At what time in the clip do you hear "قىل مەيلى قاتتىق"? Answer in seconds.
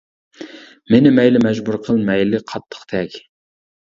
1.89-2.89